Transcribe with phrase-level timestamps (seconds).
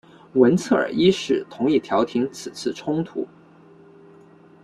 [0.33, 3.27] 文策尔一世同意调停此次冲突。